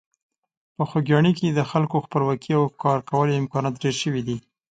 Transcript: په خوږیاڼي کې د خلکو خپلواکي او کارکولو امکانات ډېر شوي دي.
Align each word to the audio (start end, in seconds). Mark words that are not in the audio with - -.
په 0.75 0.83
خوږیاڼي 0.89 1.31
کې 1.39 1.47
د 1.51 1.59
خلکو 1.71 2.03
خپلواکي 2.05 2.51
او 2.59 2.63
کارکولو 2.83 3.37
امکانات 3.41 3.75
ډېر 3.83 3.95
شوي 4.03 4.21
دي. 4.27 4.37